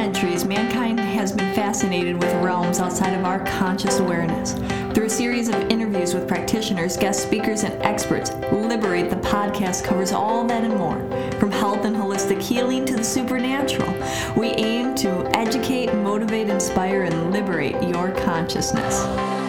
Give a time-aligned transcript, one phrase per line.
[0.00, 4.54] centuries, mankind has been fascinated with realms outside of our conscious awareness.
[4.94, 10.12] Through a series of interviews with practitioners, guest speakers, and experts, Liberate the podcast covers
[10.12, 10.98] all that and more.
[11.38, 13.92] From health and holistic healing to the supernatural,
[14.38, 19.39] we aim to educate, motivate, inspire, and liberate your consciousness.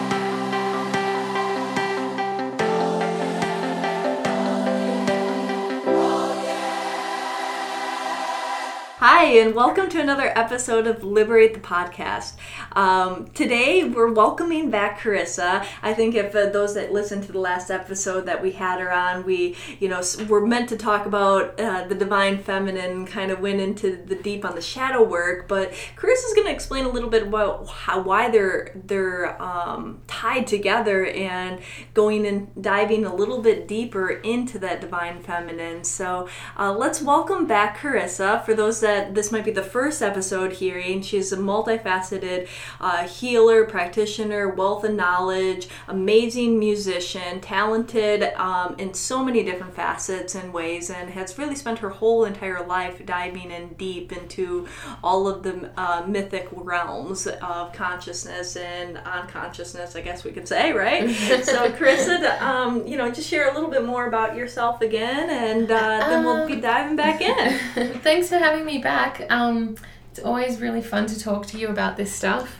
[9.22, 12.32] Hi, and welcome to another episode of Liberate the Podcast.
[12.72, 15.64] Um, today, we're welcoming back Carissa.
[15.80, 18.92] I think if uh, those that listened to the last episode that we had her
[18.92, 23.38] on, we, you know, were meant to talk about uh, the divine feminine, kind of
[23.38, 25.46] went into the deep on the shadow work.
[25.46, 30.48] But Carissa's going to explain a little bit about how why they're they're um, tied
[30.48, 31.60] together and
[31.94, 35.84] going and diving a little bit deeper into that divine feminine.
[35.84, 38.44] So uh, let's welcome back Carissa.
[38.44, 41.02] For those that that this might be the first episode hearing.
[41.02, 42.48] She's a multifaceted
[42.80, 50.34] uh, healer, practitioner, wealth of knowledge, amazing musician, talented um, in so many different facets
[50.34, 54.66] and ways, and has really spent her whole entire life diving in deep into
[55.02, 60.72] all of the uh, mythic realms of consciousness and unconsciousness, I guess we could say,
[60.72, 61.10] right?
[61.44, 65.70] so, Carissa, um, you know, just share a little bit more about yourself again, and
[65.70, 67.58] uh, then we'll be um, diving back in.
[68.00, 69.01] Thanks for having me back.
[69.30, 69.76] Um,
[70.10, 72.58] it's always really fun to talk to you about this stuff.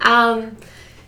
[0.00, 0.56] Um,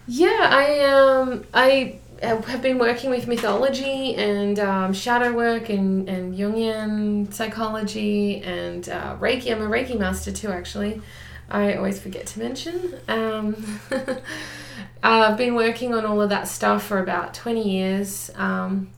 [0.06, 6.34] yeah, I um, I have been working with mythology and um, shadow work and, and
[6.34, 9.52] Jungian psychology and uh, Reiki.
[9.52, 11.02] I'm a Reiki master too, actually.
[11.50, 12.94] I always forget to mention.
[13.08, 13.80] Um,
[15.02, 18.90] I've been working on all of that stuff for about 20 years, um,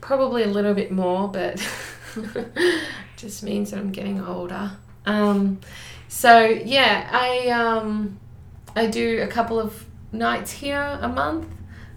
[0.00, 1.66] probably a little bit more, but
[3.16, 4.72] just means that I'm getting older.
[5.06, 5.60] Um,
[6.08, 8.18] so yeah, I um,
[8.76, 11.46] I do a couple of nights here a month.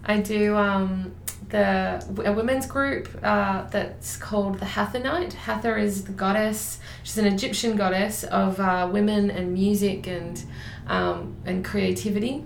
[0.04, 1.16] I do um,
[1.50, 5.34] the a women's group uh, that's called the Hathor Night.
[5.34, 6.80] Hathor is the goddess.
[7.04, 10.44] She's an Egyptian goddess of uh, women and music and
[10.88, 12.46] um, and creativity.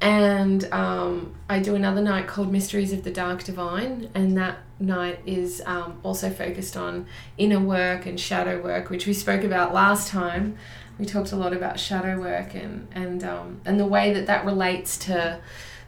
[0.00, 5.20] And um, I do another night called Mysteries of the Dark Divine, and that night
[5.26, 7.06] is um, also focused on
[7.36, 10.56] inner work and shadow work, which we spoke about last time.
[10.98, 14.44] We talked a lot about shadow work and and um, and the way that that
[14.44, 15.40] relates to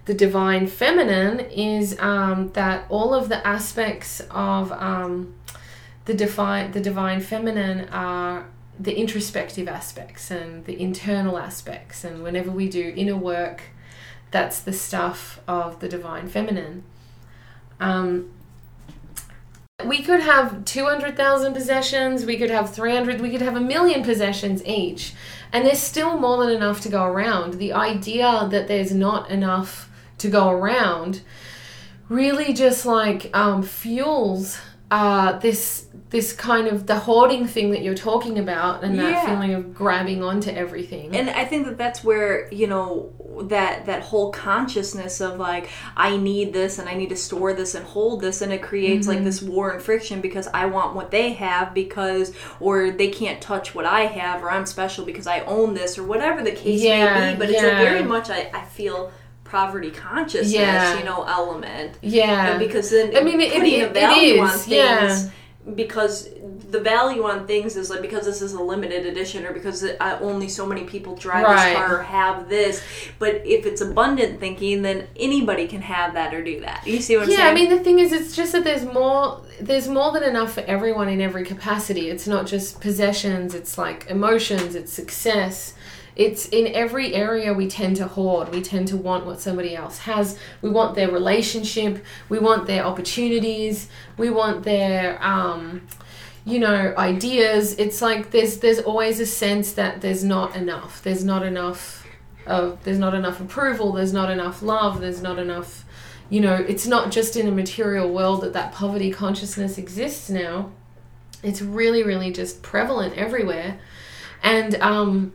[0.04, 5.34] the divine feminine is um, that all of the aspects of um,
[6.04, 8.46] the divine the divine feminine are
[8.78, 13.62] the introspective aspects and the internal aspects and whenever we do inner work
[14.32, 16.82] that's the stuff of the divine feminine.
[17.78, 18.30] Um,
[19.84, 24.64] we could have 200,000 possessions, we could have 300, we could have a million possessions
[24.64, 25.14] each,
[25.52, 27.54] and there's still more than enough to go around.
[27.54, 31.22] The idea that there's not enough to go around
[32.08, 34.58] really just like um, fuels
[34.90, 39.26] uh, this this kind of the hoarding thing that you're talking about and that yeah.
[39.26, 43.10] feeling of grabbing onto everything and i think that that's where you know
[43.48, 47.74] that that whole consciousness of like i need this and i need to store this
[47.74, 49.16] and hold this and it creates mm-hmm.
[49.16, 53.40] like this war and friction because i want what they have because or they can't
[53.40, 56.82] touch what i have or i'm special because i own this or whatever the case
[56.82, 57.54] yeah, may be but yeah.
[57.54, 59.10] it's a very much I, I feel
[59.44, 60.98] poverty consciousness, yeah.
[60.98, 61.98] you know, element.
[62.00, 62.52] Yeah.
[62.52, 65.30] And because then I mean, it, putting it, a value on things yeah.
[65.74, 66.28] Because
[66.70, 70.18] the value on things is like because this is a limited edition or because uh,
[70.20, 71.70] only so many people drive right.
[71.70, 72.82] this car or have this.
[73.20, 76.84] But if it's abundant thinking, then anybody can have that or do that.
[76.84, 77.46] You see what I'm yeah, saying?
[77.46, 79.40] Yeah, I mean the thing is, it's just that there's more.
[79.60, 82.10] There's more than enough for everyone in every capacity.
[82.10, 83.54] It's not just possessions.
[83.54, 84.74] It's like emotions.
[84.74, 85.74] It's success
[86.14, 88.50] it's in every area we tend to hoard.
[88.50, 90.38] We tend to want what somebody else has.
[90.60, 92.04] We want their relationship.
[92.28, 93.88] We want their opportunities.
[94.18, 95.86] We want their, um,
[96.44, 97.74] you know, ideas.
[97.78, 101.02] It's like there's there's always a sense that there's not enough.
[101.02, 102.06] There's not enough
[102.46, 103.92] of there's not enough approval.
[103.92, 105.00] There's not enough love.
[105.00, 105.84] There's not enough.
[106.28, 110.72] You know, it's not just in a material world that that poverty consciousness exists now.
[111.42, 113.80] It's really, really just prevalent everywhere,
[114.42, 115.32] and um,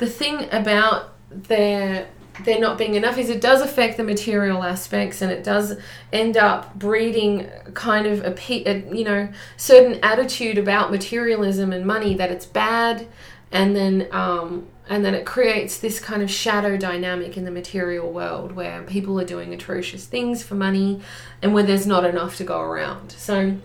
[0.00, 2.08] the thing about their
[2.44, 5.76] there not being enough is it does affect the material aspects and it does
[6.10, 8.34] end up breeding kind of a,
[8.66, 13.06] a, you know certain attitude about materialism and money that it's bad
[13.52, 18.10] and then um, and then it creates this kind of shadow dynamic in the material
[18.10, 21.02] world where people are doing atrocious things for money
[21.42, 23.12] and where there's not enough to go around.
[23.12, 23.56] So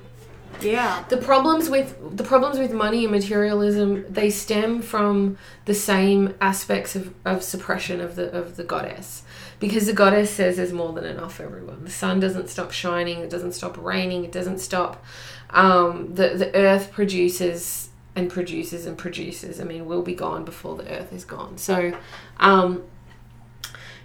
[0.61, 1.03] Yeah.
[1.09, 6.95] The problems with the problems with money and materialism they stem from the same aspects
[6.95, 9.23] of, of suppression of the of the goddess.
[9.59, 11.85] Because the goddess says there's more than enough for everyone.
[11.85, 15.03] The sun doesn't stop shining, it doesn't stop raining, it doesn't stop
[15.51, 19.59] um, the the earth produces and produces and produces.
[19.59, 21.57] I mean, we'll be gone before the earth is gone.
[21.57, 21.97] So
[22.39, 22.83] um,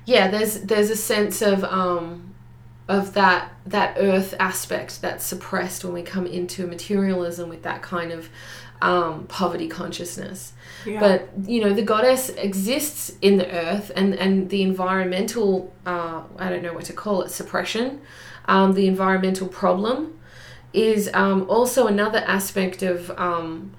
[0.05, 2.35] yeah, there's there's a sense of um,
[2.91, 8.11] of that that earth aspect that's suppressed when we come into materialism with that kind
[8.11, 8.29] of
[8.83, 10.53] um, poverty consciousness.
[10.85, 10.99] Yeah.
[10.99, 16.51] But you know, the goddess exists in the earth, and and the environmental uh, I
[16.51, 18.01] don't know what to call it suppression,
[18.47, 20.19] um, the environmental problem,
[20.73, 23.73] is um, also another aspect of um,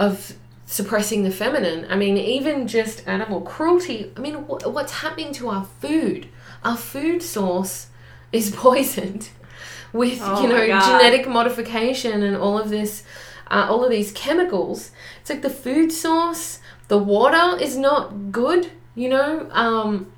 [0.00, 0.34] of
[0.66, 1.86] suppressing the feminine.
[1.88, 4.10] I mean, even just animal cruelty.
[4.16, 6.28] I mean, wh- what's happening to our food?
[6.64, 7.86] Our food source
[8.32, 9.30] is poisoned
[9.92, 13.04] with Oh you know genetic modification and all of this,
[13.50, 14.90] uh, all of these chemicals.
[15.20, 16.60] It's like the food source.
[16.88, 18.70] The water is not good.
[18.94, 20.10] You know, um,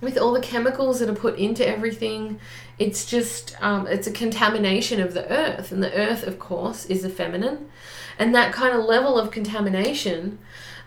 [0.00, 2.40] with all the chemicals that are put into everything,
[2.78, 7.02] it's just um, it's a contamination of the earth, and the earth, of course, is
[7.02, 7.68] the feminine,
[8.18, 10.38] and that kind of level of contamination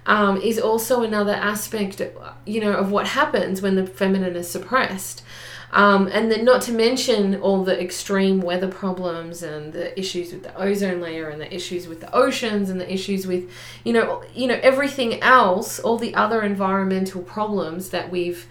[0.06, 2.02] um, is also another aspect,
[2.46, 5.24] you know, of what happens when the feminine is suppressed.
[5.74, 10.44] Um, and then, not to mention all the extreme weather problems and the issues with
[10.44, 13.50] the ozone layer and the issues with the oceans and the issues with,
[13.84, 18.48] you know, you know everything else, all the other environmental problems that we've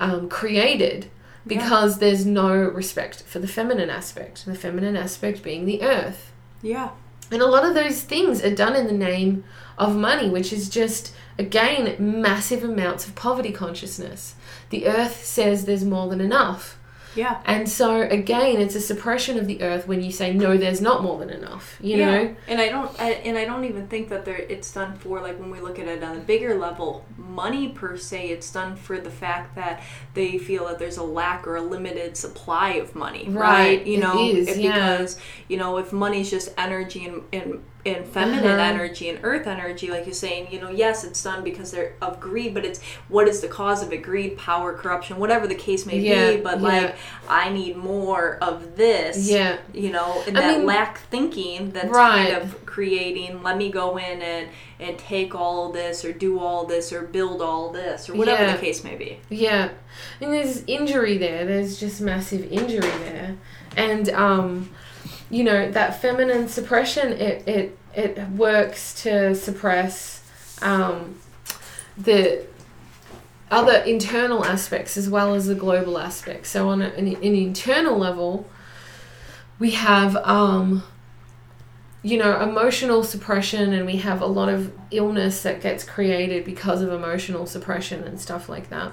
[0.00, 1.08] um, created
[1.46, 4.44] because there's no respect for the feminine aspect.
[4.44, 6.32] The feminine aspect being the earth.
[6.62, 6.90] Yeah.
[7.30, 9.44] And a lot of those things are done in the name
[9.78, 14.34] of money, which is just, again, massive amounts of poverty consciousness.
[14.70, 16.78] The earth says there's more than enough.
[17.16, 17.40] Yeah.
[17.44, 21.02] And so, again, it's a suppression of the earth when you say, no, there's not
[21.02, 21.78] more than enough.
[21.80, 22.06] You yeah.
[22.06, 22.36] know?
[22.48, 25.38] And I don't I, and I don't even think that there it's done for like
[25.40, 28.98] when we look at it on a bigger level, money per se, it's done for
[29.00, 29.82] the fact that
[30.14, 33.26] they feel that there's a lack or a limited supply of money.
[33.28, 33.56] Right.
[33.56, 33.86] Right.
[33.86, 34.72] You It know, is, yeah.
[34.72, 35.18] because,
[35.48, 38.60] you know, if money's just energy and, and and feminine Uh-huh.
[38.62, 42.18] energy and earth energy, like you're saying, you know, yes, it's done because they're of
[42.20, 43.98] greed, but it's what is the cause of it?
[44.02, 46.36] Greed, power, corruption, whatever the case may Yeah, be.
[46.40, 46.66] But yeah.
[46.68, 46.96] like,
[47.28, 49.58] I need more of this Yeah.
[49.72, 52.30] you know, and I that mean- lack thinking that's Right.
[52.32, 53.42] kind of creating.
[53.42, 54.48] Let me go in and
[54.78, 58.52] and take all this or do all this or build all this or whatever Yeah.
[58.56, 59.20] the case may be.
[59.30, 59.70] Yeah,
[60.20, 61.46] and there's injury there.
[61.46, 63.36] There's just massive injury there,
[63.74, 64.68] and um,
[65.30, 67.12] you know that feminine suppression.
[67.12, 70.22] It it it works to suppress
[70.62, 71.18] um,
[71.96, 72.46] the
[73.50, 76.50] other internal aspects as well as the global aspects.
[76.50, 78.48] So on an, an internal level,
[79.58, 80.82] we have um,
[82.02, 86.82] you know emotional suppression, and we have a lot of illness that gets created because
[86.82, 88.92] of emotional suppression and stuff like that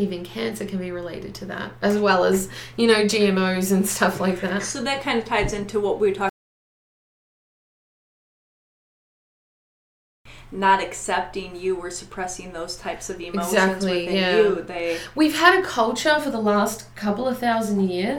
[0.00, 4.20] even cancer can be related to that as well as you know gmos and stuff
[4.20, 6.30] like that So that kind of ties into what we were talking.
[10.52, 14.36] Not accepting you or suppressing those types of emotions Exactly, within yeah.
[14.36, 14.62] you.
[14.62, 18.18] They we've had a culture for the last couple of thousand years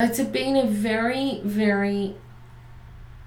[0.00, 2.14] it's been a very very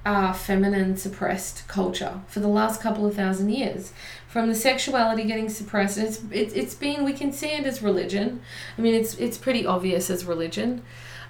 [0.10, 3.94] uh, feminine suppressed culture for the last couple of thousand years.
[4.28, 8.42] From the sexuality getting suppressed it's it, it's been we can see it as religion.
[8.76, 10.82] I mean it's it's pretty obvious as religion.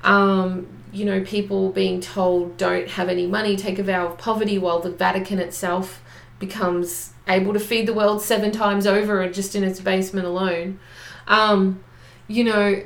[0.01, 4.57] Um, you know people being told don't have any money take a vow of poverty
[4.57, 6.01] while the vatican itself
[6.39, 10.79] becomes able to feed the world seven times over just in its basement alone.
[11.27, 11.83] Um,
[12.29, 12.81] you know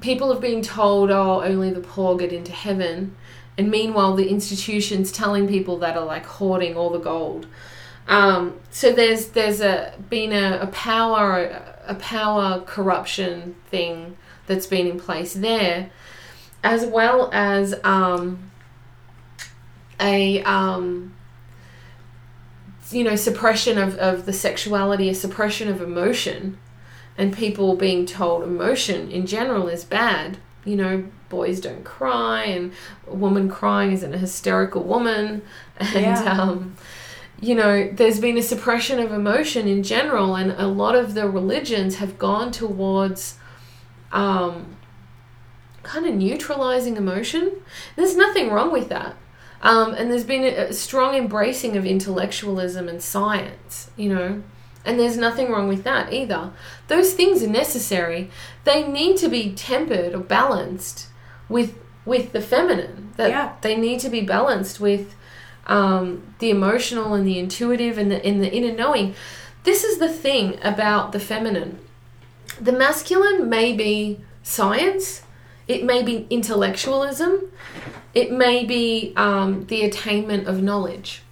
[0.00, 3.14] people have been told oh only the poor get into heaven
[3.58, 7.46] and meanwhile the institutions telling people that are like hoarding all the gold.
[8.08, 14.16] Um, so there's there's a been a, a power a power corruption thing
[14.46, 15.90] that's been in place there
[16.64, 18.50] as well as um,
[20.00, 21.14] a um,
[22.90, 26.58] you know suppression of, of the sexuality a suppression of emotion.
[27.18, 31.04] And people being told emotion in general is bad you know
[31.36, 32.72] boys don't cry and
[33.08, 35.42] a woman crying isn't a hysterical woman
[35.78, 36.32] and Yeah.
[36.40, 36.76] um,
[37.40, 41.26] you know there's been a suppression of emotion in general and a lot of the
[41.40, 43.38] religions have gone towards
[44.12, 44.76] um,
[45.82, 47.44] kind of neutralizing emotion
[47.96, 49.16] there's nothing wrong with that
[49.62, 54.30] um, and there's been a, a strong embracing of intellectualism and science you know
[54.84, 56.42] And there's nothing wrong with that either.
[56.88, 58.22] Those things are necessary.
[58.64, 61.06] They need to be tempered or balanced
[61.52, 63.12] with with the feminine.
[63.16, 63.52] That Yeah.
[63.60, 65.14] they need to be balanced with
[65.66, 69.14] um, the emotional and the intuitive and the in the inner knowing.
[69.64, 71.78] This is the thing about the feminine.
[72.60, 75.22] The masculine may be science.
[75.68, 77.32] It may be intellectualism.
[78.14, 81.22] It may be um, the attainment of knowledge.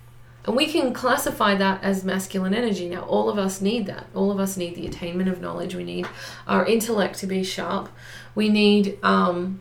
[0.46, 2.88] And we can classify that as masculine energy.
[2.88, 4.06] Now, all of us need that.
[4.14, 5.74] All of us need the attainment of knowledge.
[5.74, 6.06] We need
[6.46, 7.88] our intellect to be sharp.
[8.34, 9.60] We need um,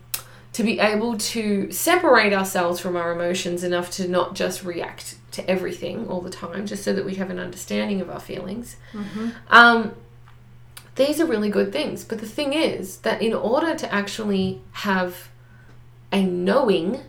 [0.54, 5.48] to be able to separate ourselves from our emotions enough to not just react to
[5.50, 8.76] everything all the time, just so that we have an understanding of our feelings.
[9.50, 9.94] Um,
[10.96, 12.04] these are really good things.
[12.04, 15.30] But the thing is that in order to actually have
[16.12, 17.02] a knowing,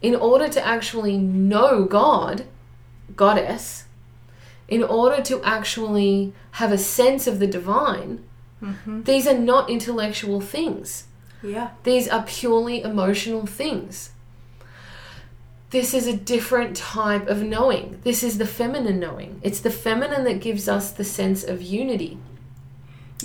[0.00, 2.46] in order to actually know God,
[3.14, 3.84] Goddess,
[4.66, 8.24] in order to actually have a sense of the divine,
[9.04, 11.04] these are not intellectual things.
[11.44, 11.70] Yeah.
[11.84, 14.10] These are purely emotional things.
[15.70, 18.00] This is a different type of knowing.
[18.04, 19.40] This is the feminine knowing.
[19.42, 22.16] It's the feminine that gives us the sense of unity,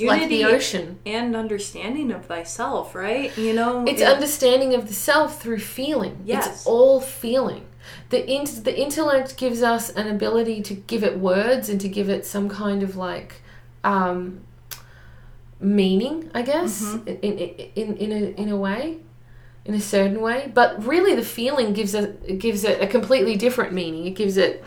[0.01, 0.97] like the ocean.
[1.05, 3.35] and understanding of thyself, right?
[3.38, 6.17] You know, It's it- understanding of the self through feeling.
[6.25, 6.47] Yes.
[6.47, 7.65] It's all feeling.
[8.09, 12.09] The int- the intellect gives us an ability to give it words and to give
[12.09, 13.41] it some kind of like
[13.83, 14.41] um,
[15.59, 17.07] meaning, I guess, Mm-hmm.
[17.07, 17.37] in, in
[17.75, 18.97] in in a in a way,
[19.65, 20.51] in a certain way.
[20.53, 24.05] But really, the feeling gives it it gives it a completely different meaning.
[24.07, 24.63] It gives it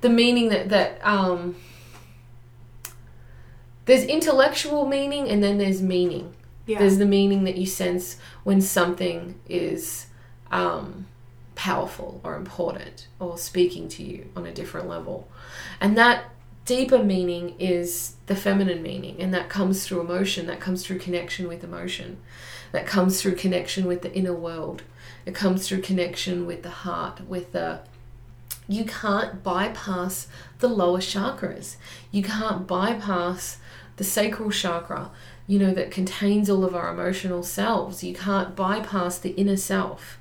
[0.00, 1.56] the meaning that that um,
[3.84, 6.34] there's intellectual meaning and then there's meaning.
[6.66, 6.78] yeah.
[6.80, 10.06] There's the meaning that you sense when something is
[10.50, 11.06] um,
[11.54, 15.28] powerful or important or speaking to you on a different level.
[15.80, 16.24] And that
[16.66, 21.48] deeper meaning is the feminine meaning, and that comes through emotion, that comes through connection
[21.48, 22.18] with emotion,
[22.72, 24.82] that comes through connection with the inner world,
[25.24, 27.80] it comes through connection with the heart, with the
[28.68, 30.26] you can't bypass
[30.58, 31.76] the lower chakras.
[32.10, 33.58] You can't bypass
[33.96, 35.10] the sacral chakra,
[35.46, 38.02] you know, that contains all of our emotional selves.
[38.02, 40.18] You can't bypass the inner self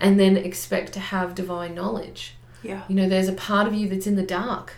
[0.00, 2.36] and then expect to have divine knowledge.
[2.62, 2.82] yeah.
[2.88, 4.74] You know, there's a part of you that's in the dark,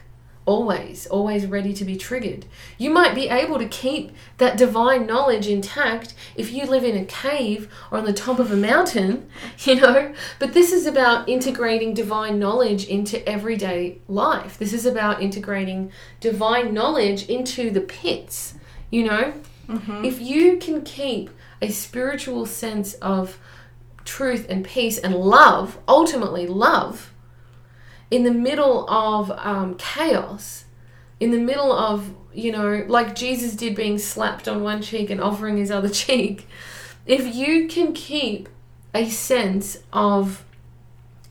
[0.51, 2.45] always, always ready to be triggered.
[2.77, 7.05] You might be able to keep that divine knowledge intact if you live in a
[7.05, 9.31] cave or on the top of a mountain,
[9.61, 14.59] you know, but this is about integrating divine knowledge into everyday life.
[14.59, 18.55] This is about integrating divine knowledge into the pits,
[18.91, 19.33] you know.
[19.69, 20.05] Mm-hmm.
[20.05, 21.31] If you can keep
[21.63, 23.39] a spiritual sense of
[24.05, 27.10] truth and peace and love, ultimately love,
[28.11, 30.65] in the middle of um, chaos,
[31.21, 35.21] in the middle of, you know, like Jesus did being slapped on one cheek and
[35.21, 36.47] offering his other cheek,
[37.07, 38.49] if you can keep
[38.95, 40.45] a sense of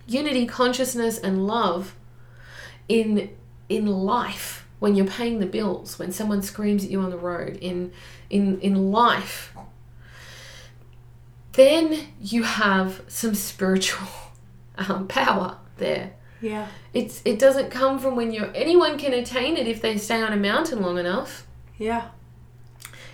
[0.08, 1.96] unity, consciousness, and love
[2.88, 3.30] in
[3.68, 7.58] in life when you're paying the bills, when someone screams at you on the road,
[7.62, 7.92] in
[8.30, 9.54] in in life,
[11.54, 14.08] then you have some spiritual
[14.78, 16.14] um, power there.
[16.42, 16.68] Yeah.
[16.94, 20.34] It's it doesn't come from when you're anyone can attain it if they stay on
[20.34, 21.46] a mountain long enough.
[21.78, 22.10] Yeah.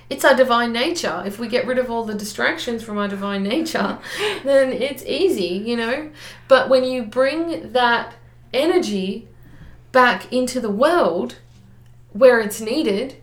[0.09, 1.23] It's our divine nature.
[1.25, 3.97] If we get rid of all the distractions from our divine nature,
[4.43, 6.11] then it's easy, you know.
[6.47, 8.13] But when you bring that
[8.53, 9.27] energy
[9.91, 11.37] back into the world
[12.13, 13.15] where it's needed,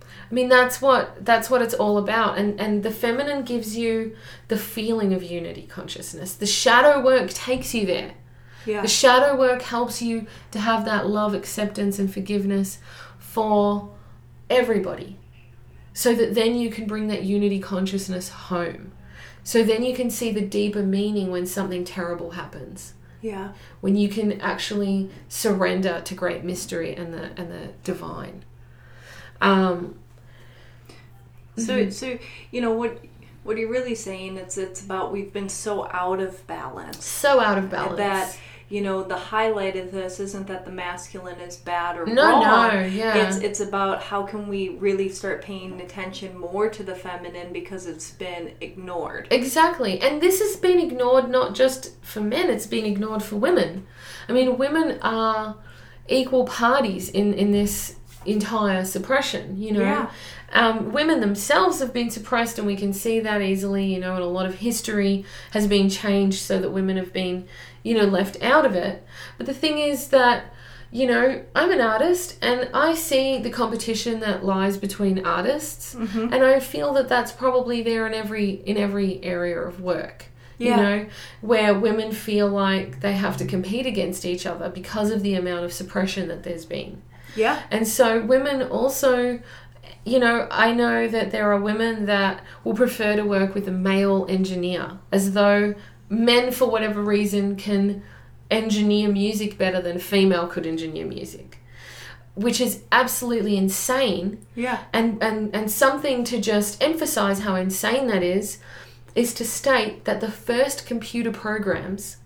[0.00, 2.38] I mean that's what that's what it's all about.
[2.38, 4.16] And and the feminine gives you
[4.48, 6.34] the feeling of unity consciousness.
[6.34, 8.14] The shadow work takes you there.
[8.66, 8.82] Yeah.
[8.82, 12.78] The shadow work helps you to have that love, acceptance, and forgiveness
[13.18, 13.90] for
[14.50, 15.18] everybody.
[15.94, 18.92] So that then you can bring that unity consciousness home.
[19.44, 22.94] So then you can see the deeper meaning when something terrible happens.
[23.20, 23.52] Yeah.
[23.80, 28.44] When you can actually surrender to great mystery and the and the divine.
[29.40, 29.96] Um,
[31.58, 31.90] So, Mm-hmm.
[31.90, 32.18] so
[32.50, 32.98] you know what?
[33.44, 37.58] What you're really saying is it's about we've been so out of balance so out
[37.58, 37.96] of balance.
[37.98, 38.38] that
[38.72, 42.42] you know the highlight of this isn't that the masculine is bad or No, wrong.
[42.42, 43.26] no, yeah.
[43.26, 47.84] It's it's about how can we really start paying attention more to the feminine because
[47.86, 49.28] it's been ignored.
[49.30, 50.00] Exactly.
[50.00, 53.86] And this has been ignored not just for men, it's been ignored for women.
[54.28, 55.56] I mean, women are
[56.08, 59.80] equal parties in, in this entire suppression, you know.
[59.80, 60.10] Yeah.
[60.52, 64.22] Um, women themselves have been suppressed, and we can see that easily, you know, and
[64.22, 67.46] a lot of history has been changed so that women have been,
[67.82, 69.02] you know, left out of it.
[69.38, 70.52] But the thing is that,
[70.90, 76.34] you know, I'm an artist and I see the competition that lies between artists Mm-hmm.
[76.34, 80.26] and I feel that that's probably there in every in every area of work.
[80.58, 80.76] Yeah.
[80.76, 81.06] You know,
[81.40, 85.64] where women feel like they have to compete against each other because of the amount
[85.64, 87.00] of suppression that there's been.
[87.36, 87.62] Yeah.
[87.70, 89.40] And so women also,
[90.04, 93.72] you know, I know that there are women that will prefer to work with a
[93.72, 95.74] male engineer as though
[96.08, 98.02] men, for whatever reason, can
[98.50, 101.58] engineer music better than a female could engineer music,
[102.34, 104.44] which is absolutely insane.
[104.54, 104.84] Yeah.
[104.92, 108.58] And, and, and something to just emphasize how insane that is,
[109.14, 112.18] is to state that the first computer programs,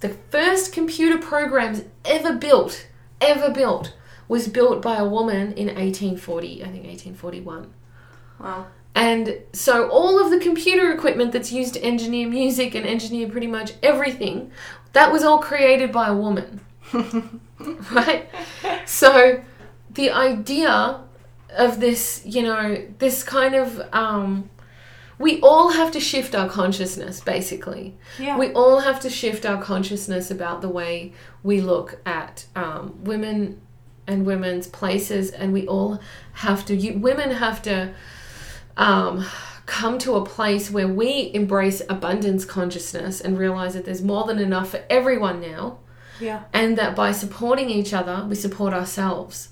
[0.00, 2.86] the first computer programs ever built,
[3.26, 3.94] ever built,
[4.28, 7.72] was built by a woman in 1840, I think 1841.
[8.40, 8.66] Wow.
[8.94, 13.46] And so all of the computer equipment that's used to engineer music and engineer pretty
[13.46, 14.50] much everything,
[14.92, 16.60] that was all created by a woman.
[17.92, 18.28] right?
[18.84, 19.42] So
[19.90, 21.00] the idea
[21.56, 24.50] of this, you know, this kind of um
[25.22, 27.96] we all have to shift our consciousness basically.
[28.18, 28.36] Yeah.
[28.36, 31.12] We all have to shift our consciousness about the way
[31.44, 33.60] we look at um, women
[34.06, 36.00] and women's places, and we all
[36.32, 36.74] have to.
[36.74, 37.94] You, women have to
[38.76, 39.24] um,
[39.66, 44.40] come to a place where we embrace abundance consciousness and realize that there's more than
[44.40, 45.78] enough for everyone now,
[46.20, 46.42] yeah.
[46.52, 49.50] and that by supporting each other, we support ourselves.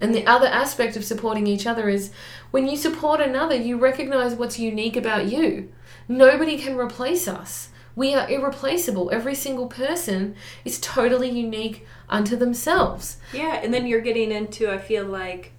[0.00, 2.10] And the other aspect of supporting each other is
[2.50, 5.72] when you support another, you recognize what's unique about you.
[6.08, 7.70] Nobody can replace us.
[7.96, 9.10] We are irreplaceable.
[9.12, 10.34] Every single person
[10.64, 13.18] is totally unique unto themselves.
[13.32, 15.52] Yeah, and then you're getting into I feel like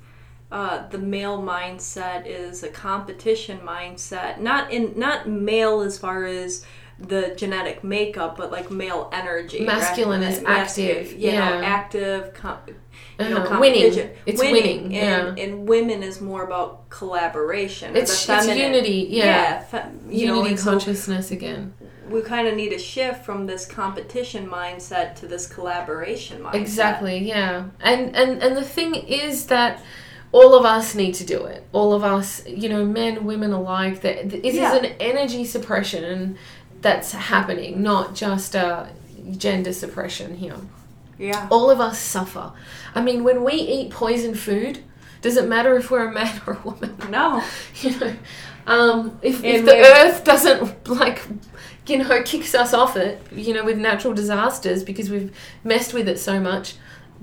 [0.52, 4.40] uh, the male mindset is a competition mindset.
[4.40, 6.66] Not in not male as far as
[7.00, 9.60] the genetic makeup, but like male energy.
[9.60, 9.68] right?
[9.68, 11.62] Masculine is Masculine, active, You know, yeah.
[11.64, 12.34] active.
[12.34, 12.60] Com-
[13.20, 13.60] know, Uh-huh.
[13.60, 14.10] Winning.
[14.26, 15.44] It's winning, and, yeah.
[15.44, 17.96] and women is more about collaboration.
[17.96, 19.60] It's, it's unity, yeah.
[19.64, 21.74] fe- you know, unity so consciousness again.
[22.10, 26.56] we kind of need a shift from this competition mindset to this collaboration mindset.
[26.56, 27.66] Exactly, yeah.
[27.82, 29.82] And and and the thing is that
[30.32, 31.66] all of us need to do it.
[31.72, 34.02] All of us, you know, men, women alike.
[34.02, 34.76] That it is Yeah.
[34.76, 36.38] an energy suppression
[36.82, 38.90] that's happening, not just a
[39.38, 40.58] gender suppression here.
[41.18, 41.48] Yeah.
[41.50, 42.52] All of us suffer.
[42.94, 44.84] I mean, when we eat poison food,
[45.22, 46.96] does it matter if we're a man or a woman?
[47.10, 47.44] No.
[47.82, 48.16] you know,
[48.68, 51.22] um, if, if the earth doesn't like,
[51.88, 56.08] you know, kicks us off it, you know, with natural disasters because we've messed with
[56.08, 56.76] it so much,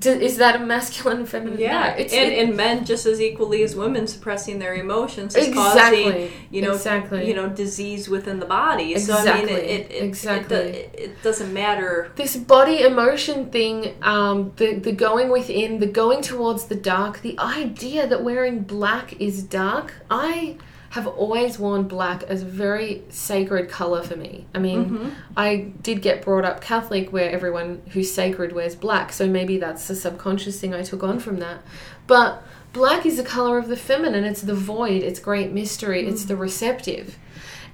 [0.05, 1.59] is that a masculine and feminine?
[1.59, 5.49] Yeah, it's and, it- and men just as equally as women suppressing their emotions is
[5.49, 6.03] Exactly.
[6.05, 7.29] causing you know Exactly.
[7.29, 8.99] you know disease within the body.
[8.99, 9.55] So I mean, Exactly.
[9.55, 10.57] it it, Exactly.
[10.57, 12.11] it, it doesn't matter.
[12.17, 17.39] this body emotion thing, um, the the going within, the going towards the dark, the
[17.39, 19.95] idea that wearing black is dark.
[20.11, 20.57] I
[20.93, 24.47] have always worn black as a very sacred color for me.
[24.55, 25.09] I mean, mm-hmm.
[25.35, 29.89] I did get brought up Catholic, where everyone who's sacred wears black, so maybe that's
[29.89, 31.63] the subconscious thing I took on from that.
[32.07, 32.43] But
[32.75, 34.25] black is the color of the feminine.
[34.25, 35.03] It's the void.
[35.03, 36.07] It's great mystery.
[36.07, 36.29] It's mm.
[36.29, 37.17] the receptive.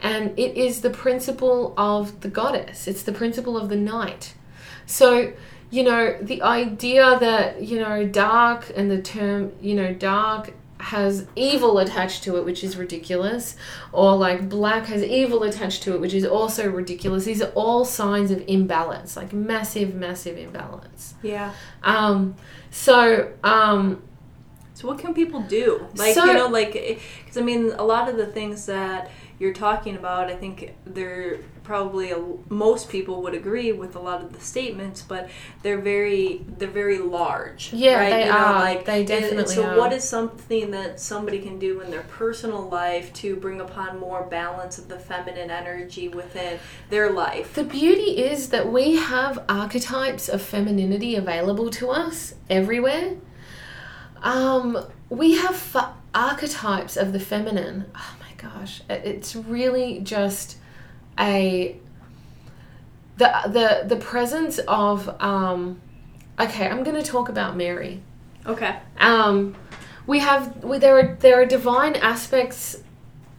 [0.00, 2.86] And it is the principle of the goddess.
[2.86, 4.34] It's the principle of the night.
[4.86, 5.32] So,
[5.70, 11.26] you know, the idea that, you know, dark and the term, you know, dark has
[11.34, 13.56] evil attached to it, which is ridiculous,
[13.92, 17.24] or like black has evil attached to it, which is also ridiculous.
[17.24, 21.14] These are all signs of imbalance, like massive, massive imbalance.
[21.22, 21.52] Yeah.
[21.82, 22.36] Um,
[22.70, 24.02] so, um,
[24.78, 25.88] So what can people do?
[25.96, 29.10] Like So- you know, like eh, because I mean, a lot of the things that
[29.40, 34.22] you're talking about, I think they're probably a, most people would agree with a lot
[34.22, 35.30] of the statements, but
[35.64, 37.72] they're very they're very large.
[37.72, 38.10] Yeah, right?
[38.10, 38.60] they you know, are.
[38.60, 39.76] Like They eh, and- and definitely so, are.
[39.78, 44.22] what is something that somebody can do in their personal life to bring upon more
[44.22, 47.52] balance of the feminine energy within their life?
[47.54, 53.16] The beauty is that we have archetypes of femininity available to us everywhere.
[54.22, 54.78] Um,
[55.10, 57.86] we have fa- archetypes of the feminine.
[57.94, 60.56] Oh my gosh, it- it's really just
[61.18, 61.76] a
[63.16, 65.80] the the the presence of um.
[66.40, 68.00] Okay, I'm going to talk about Mary.
[68.46, 68.76] Okay.
[69.00, 69.56] Um,
[70.06, 72.76] we have we, there are there are divine aspects,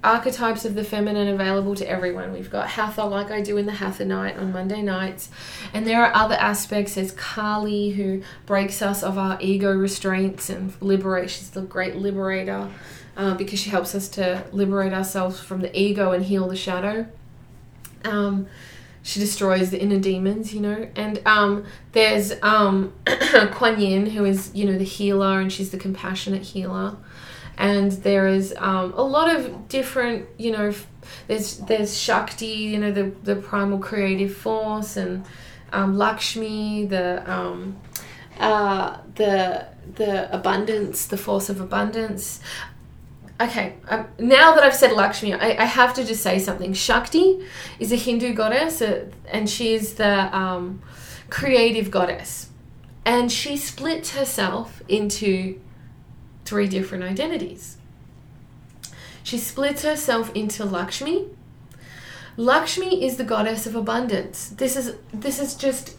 [0.03, 2.31] archetypes of the feminine available to everyone.
[2.31, 5.29] We've got Hathor, like I do in the Hathor night on Monday nights,
[5.73, 6.95] and there are other aspects.
[6.95, 11.33] There's Kali, who breaks us of our ego restraints and liberates.
[11.33, 12.69] She's the great liberator,
[13.17, 17.05] uh, because she helps us to liberate ourselves from the ego and heal the shadow.
[18.05, 18.47] Um,
[19.01, 20.89] she destroys the inner demons, you know.
[20.95, 22.93] And um, there's um,
[23.51, 26.95] Kuan Yin, who is, you know, the healer, and she's the compassionate healer.
[27.59, 30.73] And there is um, a lot of different, you know,
[31.27, 35.25] there's there's Shakti, you know, the the primal creative force, and
[35.73, 37.77] um, Lakshmi, the um,
[38.39, 42.39] uh, the the abundance, the force of abundance.
[43.41, 46.73] Okay, um, now that I've said Lakshmi, I, I have to just say something.
[46.73, 47.45] Shakti
[47.79, 50.81] is a Hindu goddess, uh, and is the um,
[51.29, 52.49] creative goddess.
[53.05, 55.59] And she splits herself into
[56.49, 57.77] three different identities.
[59.21, 61.27] She splits herself into Lakshmi.
[62.37, 64.49] Lakshmi is the goddess of abundance.
[64.49, 65.95] This is this is just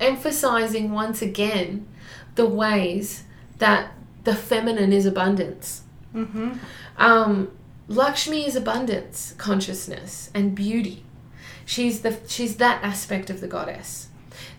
[0.00, 1.86] emphasizing once again
[2.34, 3.22] the ways
[3.58, 3.92] that
[4.24, 5.82] the feminine is abundance.
[6.12, 6.54] Mm-hmm.
[6.96, 7.52] Um,
[7.86, 11.04] Lakshmi is abundance, consciousness, and beauty.
[11.64, 14.08] She's the she's that aspect of the goddess.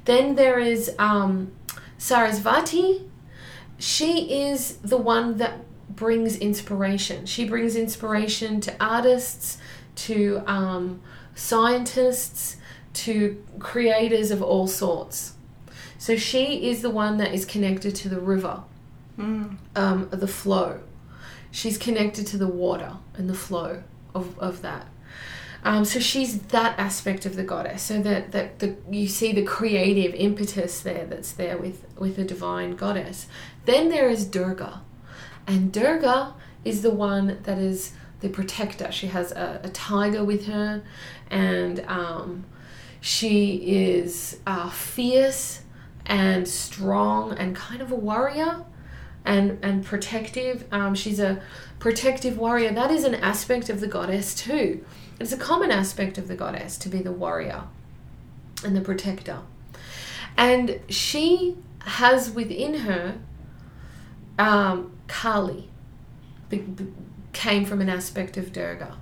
[0.06, 1.52] Then there is um,
[2.00, 3.10] Sarasvati.
[3.78, 5.60] She is the one that
[5.90, 7.26] brings inspiration.
[7.26, 9.58] She brings inspiration to artists,
[9.96, 11.02] to um,
[11.36, 12.58] scientists,
[12.94, 15.34] to creators of all sorts.
[15.98, 18.64] So she is the one that is connected to the river,
[19.18, 19.58] Mm.
[19.76, 20.80] um, the flow.
[21.52, 23.84] She's connected to the water and the flow
[24.16, 24.88] of, of that.
[25.64, 27.84] Um, so she's that aspect of the goddess.
[27.84, 32.26] So that, that the, you see the creative impetus there that's there with, with the
[32.26, 33.28] divine goddess.
[33.66, 34.82] Then there is Durga.
[35.48, 38.92] And Durga is the one that is the protector.
[38.92, 40.84] She has a, a tiger with her,
[41.30, 42.46] and um,
[43.02, 45.62] she is uh, fierce
[46.06, 48.66] and strong and kind of a warrior
[49.26, 50.66] and and protective.
[50.72, 51.42] Um, she's a
[51.80, 52.72] protective warrior.
[52.74, 54.86] That is an aspect of the goddess too.
[55.20, 57.64] It's a common aspect of the goddess to be the warrior
[58.64, 59.40] and the protector.
[60.38, 63.20] And she has within her
[64.40, 65.70] um, Kali,
[66.50, 66.88] be- be-
[67.34, 68.98] came from an aspect of Durga.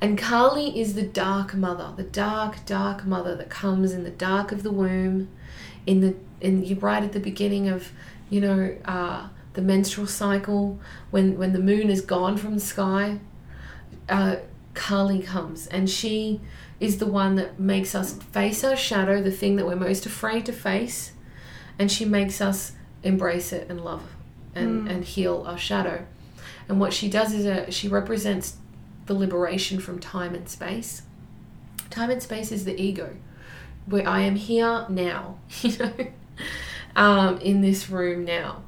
[0.00, 4.52] And Kali is the dark mother, the dark, dark mother that comes in the dark
[4.52, 5.28] of the womb,
[5.86, 7.90] in the in you right at the beginning of,
[8.30, 10.78] you know, uh, the menstrual cycle,
[11.10, 13.18] when when the moon is gone from the sky,
[14.08, 14.36] uh,
[14.78, 16.40] Kali comes, and she
[16.80, 20.46] is the one that makes us face our shadow, the thing that we're most afraid
[20.46, 21.12] to face,
[21.78, 24.02] and she makes us embrace it and love
[24.54, 24.90] and, Mm.
[24.90, 26.06] and heal our shadow.
[26.68, 28.56] And what she does is uh she represents
[29.06, 31.02] the liberation from time and space.
[31.90, 33.16] Time and space is the ego,
[33.86, 35.92] where I am here now, you know,
[36.94, 38.62] um, in this room now,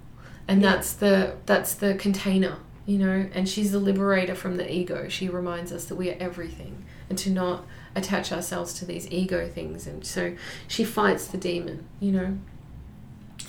[0.48, 0.70] and Yeah.
[0.72, 2.56] that's the that's the container,
[2.90, 3.28] you know.
[3.32, 5.08] And she's the liberator from the ego.
[5.08, 9.48] She reminds us that we are everything, and to not attach ourselves to these ego
[9.48, 9.86] things.
[9.86, 10.34] And so
[10.66, 12.38] she fights the demon, you know.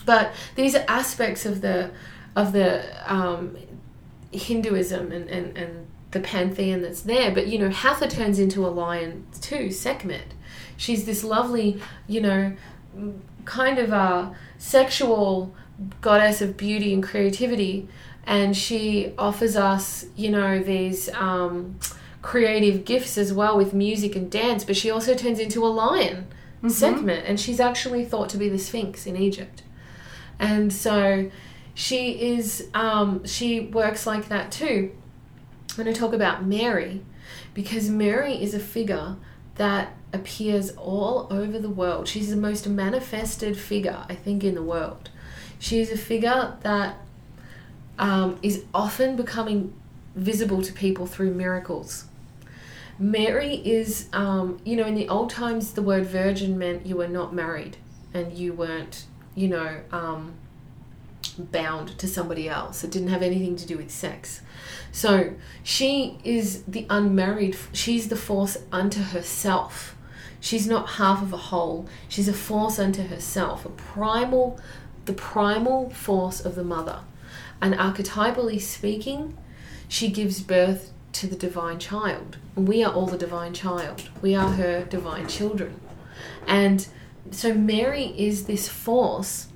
[0.05, 1.89] But these are aspects of the
[2.35, 3.57] of the um,
[4.31, 7.31] Hinduism and, and, and the pantheon that's there.
[7.31, 10.35] But you know, Hathor turns into a lion too, Sekhmet.
[10.77, 12.53] She's this lovely, you know,
[13.45, 15.55] kind of a sexual
[15.99, 17.87] goddess of beauty and creativity.
[18.25, 21.79] And she offers us, you know, these um,
[22.21, 24.63] creative gifts as well with music and dance.
[24.63, 26.27] But she also turns into a lion,
[26.67, 27.25] Sekhmet.
[27.25, 29.63] And she's actually thought to be the Sphinx in Egypt.
[30.39, 31.31] And so
[31.73, 34.91] she is, um, she works like that too.
[35.71, 37.01] I'm going to talk about Mary
[37.53, 39.15] because Mary is a figure
[39.55, 42.07] that appears all over the world.
[42.07, 45.09] She's the most manifested figure, I think, in the world.
[45.59, 46.97] She's a figure that
[48.01, 49.73] um, is often becoming
[50.15, 52.05] visible to people through miracles.
[52.99, 57.07] Mary is, um, you know, in the old times, the word virgin meant you were
[57.07, 57.77] not married
[58.13, 60.33] and you weren't, you know, um,
[61.37, 62.83] bound to somebody else.
[62.83, 64.41] It didn't have anything to do with sex.
[64.91, 65.33] So
[65.63, 69.95] she is the unmarried, she's the force unto herself.
[70.39, 74.59] She's not half of a whole, she's a force unto herself, a primal,
[75.05, 77.01] the primal force of the mother.
[77.61, 79.37] And archetypally speaking,
[79.87, 82.37] she gives birth to the divine child.
[82.55, 85.79] We are all the divine child, we are her divine children.
[86.47, 86.87] And
[87.29, 89.47] so Mary is this force.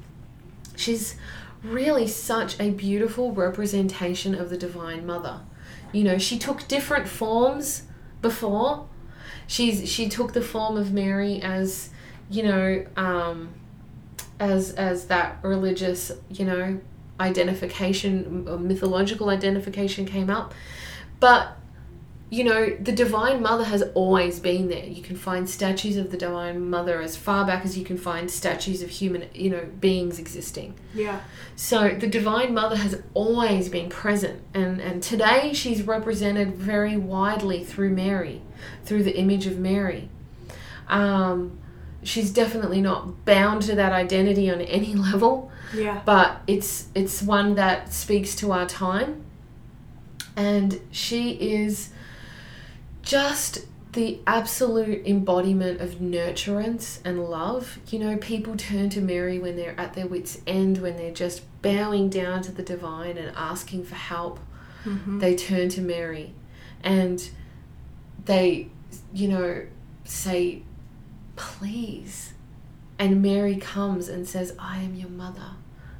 [0.75, 1.15] She's
[1.63, 5.41] really such a beautiful representation of the Divine Mother.
[5.91, 7.83] You know, she took different forms
[8.21, 8.87] before.
[9.47, 11.89] She's she took the form of Mary as,
[12.29, 13.49] you know, um,
[14.39, 16.79] as as that religious, you know,
[17.19, 20.53] identification or mythological identification came up.
[21.19, 21.57] But
[22.31, 24.85] you know, the Divine Mother has always been there.
[24.85, 28.29] You can find statues of the Divine Mother as far back as you can find
[28.31, 30.73] statues of human, you know, beings existing.
[30.93, 31.21] Yeah.
[31.55, 37.63] So the Divine Mother has always been present, and, and today she's represented very widely
[37.63, 38.41] through Mary,
[38.83, 40.09] through the image of Mary.
[40.87, 41.59] Um,
[42.01, 46.01] she's definitely not bound to that identity on any level, Yeah.
[46.05, 49.23] but it's it's one that speaks to our time,
[50.35, 51.89] and she is
[53.01, 57.79] just the absolute embodiment of nurturance and love.
[57.89, 61.43] You know, people turn to Mary when they're at their wits' end, when they're just
[61.61, 64.39] bowing down to the divine and asking for help.
[64.83, 65.19] Mhm.
[65.21, 66.33] They turn to Mary
[66.83, 67.29] and
[68.25, 68.67] they,
[69.13, 69.63] you know,
[70.03, 70.61] say,
[71.35, 72.33] please.
[72.97, 75.51] And Mary comes and says, I am your mother.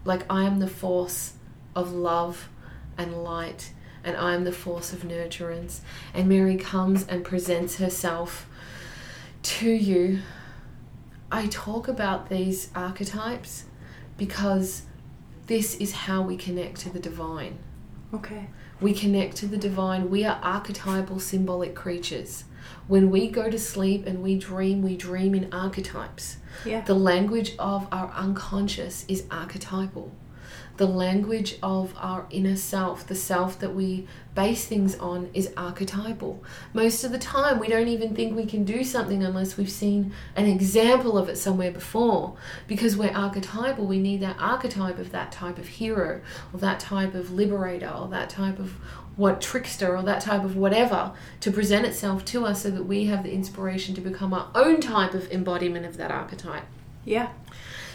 [0.06, 1.34] Like, I am the force
[1.76, 2.50] of love
[2.98, 5.80] and light, and I am the force of nurturance.
[6.14, 8.48] And Mary comes and presents herself
[9.44, 10.20] to you.
[11.32, 13.66] I talk about these archetypes
[14.18, 14.84] because
[15.48, 17.60] this is how we connect to the divine.
[18.14, 18.48] Okay.
[18.80, 20.10] We connect to the divine.
[20.10, 22.46] We are archetypal symbolic creatures.
[22.88, 26.38] When we go to sleep and we dream, we dream in archetypes.
[26.66, 26.82] Yeah.
[26.82, 30.12] The language of our unconscious is archetypal.
[30.78, 36.44] The language of our inner self, the self that we base things on, is archetypal.
[36.74, 40.12] Most of the time, we don't even think we can do something unless we've seen
[40.36, 42.36] an example of it somewhere before.
[42.68, 46.22] Because we're archetypal, we need that archetype of that type of hero,
[46.52, 48.76] or that type of liberator, or that type of
[49.16, 53.06] what trickster, or that type of whatever to present itself to us so that we
[53.06, 56.66] have the inspiration to become our own type of embodiment of that archetype.
[57.06, 57.30] Yeah.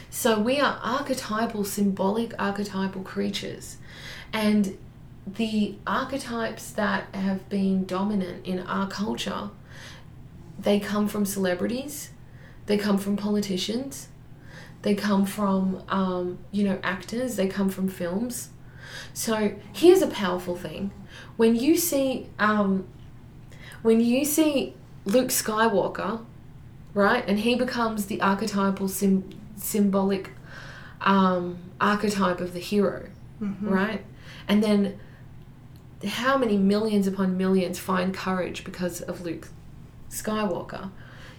[0.08, 3.76] So we are archetypal, symbolic archetypal creatures.
[4.32, 4.78] And
[5.26, 9.50] the archetypes that have been dominant in our culture,
[10.58, 12.10] they come from celebrities,
[12.66, 14.08] they come from politicians,
[14.82, 18.50] they come from, um, you know, actors, they come from films.
[19.14, 20.90] So here's a powerful thing.
[21.36, 22.86] When you see, um,
[23.82, 24.74] when you see
[25.04, 26.24] Luke Skywalker,
[26.94, 30.30] right, and he becomes the archetypal sim- symbolic
[31.00, 33.08] um, archetype of the hero,
[33.62, 34.04] right?
[34.48, 34.98] And then
[36.06, 39.48] how many millions upon millions find courage because of Luke
[40.10, 40.90] Skywalker?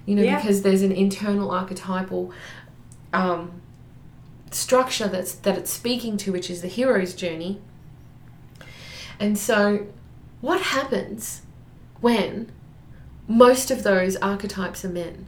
[0.06, 0.38] You know, Yeah.
[0.38, 2.32] because there's an internal archetypal
[3.14, 3.62] um,
[4.52, 7.62] structure that's that it's speaking to, which is the hero's journey.
[9.20, 9.88] And so,
[10.42, 11.44] what happens
[12.00, 12.52] when
[13.28, 15.28] most of those archetypes are men?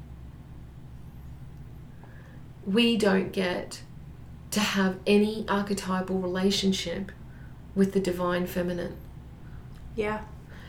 [2.66, 3.82] We don't get
[4.52, 7.12] to have any archetypal relationship
[7.76, 8.96] with the divine feminine.
[9.96, 10.24] Yeah.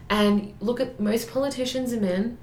[0.09, 2.38] And look at most politicians are men.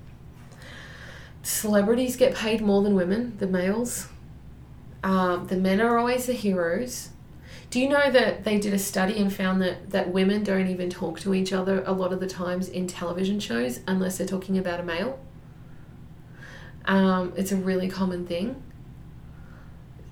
[1.43, 4.07] Celebrities get paid more than women, the males.
[5.03, 7.09] Um, the men are always the heroes.
[7.69, 10.89] Do you know that they did a study and found that, that women don't even
[10.89, 14.57] talk to each other a lot of the times in television shows unless they're talking
[14.57, 15.19] about a male?
[16.85, 18.61] Um, it's a really common thing.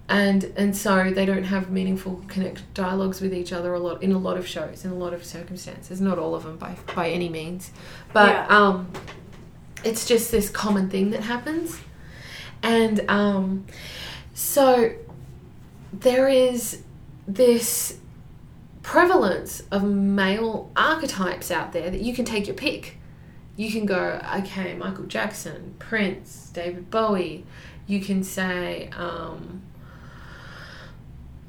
[0.07, 4.11] And and so they don't have meaningful connect dialogues with each other a lot in
[4.11, 6.01] a lot of shows in a lot of circumstances.
[6.01, 7.71] Not all of them by by any means,
[8.11, 8.47] but Yeah.
[8.47, 8.91] um,
[9.83, 11.79] it's just this common thing that happens,
[12.63, 13.65] and um,
[14.39, 14.93] so
[15.91, 16.83] there is
[17.27, 17.97] this
[18.83, 22.95] prevalence of male archetypes out there that you can take your pick.
[23.57, 27.45] You can go, okay, Michael Jackson, Prince, David Bowie.
[27.85, 29.61] You can say, um,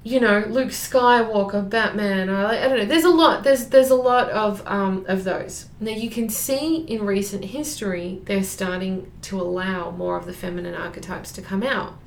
[0.03, 2.29] you know, Luke Skywalker, Batman.
[2.29, 2.85] Or I don't know.
[2.87, 3.45] There's a lot.
[3.45, 5.67] There's there's a lot of um, of those.
[5.79, 10.75] Now you can see in recent history they're starting to allow more of the feminine
[10.75, 12.00] archetypes to come out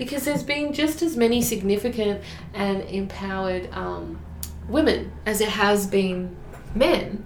[0.00, 2.22] because there's been just as many significant
[2.54, 4.18] and empowered um,
[4.66, 6.34] women as there has been
[6.74, 7.22] men.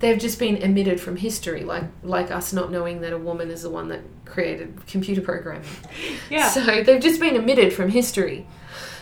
[0.00, 3.62] They've just been omitted from history, like like us not knowing that a woman is
[3.62, 5.68] the one that created computer programming.
[6.28, 6.50] Yeah.
[6.50, 8.48] So they've just been omitted from history.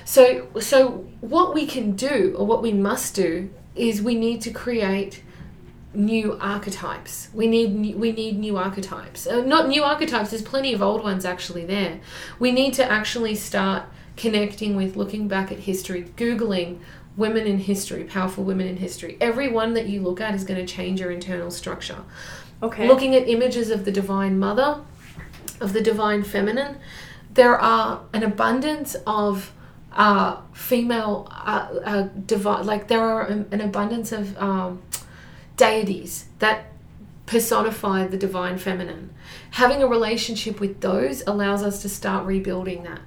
[0.04, 4.50] So so what we can do or what we must do is we need to
[4.50, 5.22] create
[5.96, 7.28] new archetypes.
[7.32, 9.26] We need new, we need new archetypes.
[9.26, 10.30] Uh, not new archetypes.
[10.30, 12.00] There's plenty of old ones actually there.
[12.38, 13.84] We need to actually start
[14.16, 16.78] connecting with looking back at history, googling
[17.16, 19.16] women in history, powerful women in history.
[19.20, 22.04] Every one that you look at is going to change your internal structure.
[22.62, 22.86] okay.
[22.86, 24.80] Looking at images of the divine mother,
[25.60, 26.76] of the divine feminine,
[27.32, 29.52] there are an abundance of
[29.92, 34.82] uh, female uh, uh, divine, like there are an, an abundance of um,
[35.56, 36.66] deities that
[37.26, 39.12] personify the divine feminine.
[39.52, 43.00] Having a relationship with those allows us to start rebuilding that.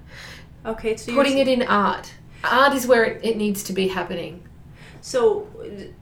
[0.66, 2.14] Okay, so Putting it in art.
[2.44, 4.44] Art is where it, it needs to be happening.
[5.02, 5.48] so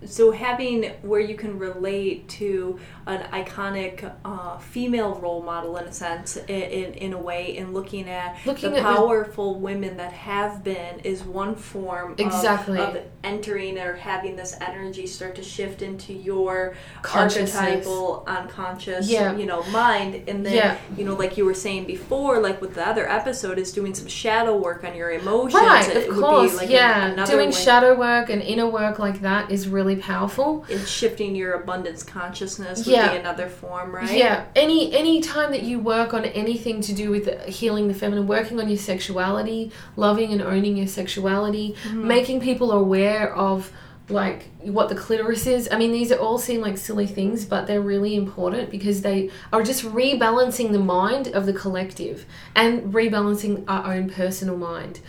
[0.05, 5.93] so having where you can relate to an iconic uh, female role model in a
[5.93, 10.13] sense in, in, in a way and looking at Looking the at powerful women that
[10.13, 12.79] have been is one form of- Exactly.
[12.79, 16.75] of, entering or having this energy start to shift into your
[17.13, 19.35] archetypal unconscious Yeah.
[19.35, 20.77] you know mind and then Yeah.
[20.95, 24.07] you know like you were saying before like with the other episode is doing some
[24.07, 26.55] shadow work on your emotions Right, It of would be course.
[26.55, 27.07] like yeah.
[27.07, 30.65] another Doing way- shadow work and inner work like that is really powerful.
[30.69, 33.11] It's shifting your abundance consciousness would Yeah.
[33.13, 34.11] be another form, right?
[34.17, 38.27] Yeah, any any time that you work on anything to do with healing the feminine,
[38.27, 42.07] working on your sexuality, loving and owning your sexuality, Mm-hmm.
[42.07, 43.71] making people aware of
[44.09, 45.67] like what the clitoris is.
[45.69, 49.29] I mean, these are all seem like silly things, but they're really important because they
[49.51, 55.01] are just rebalancing the mind of the collective and rebalancing our own personal mind.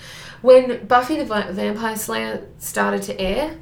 [0.43, 3.57] When Buffy the Vampire Slayer started to air,